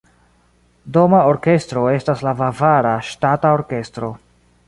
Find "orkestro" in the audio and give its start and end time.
1.31-1.83, 3.61-4.13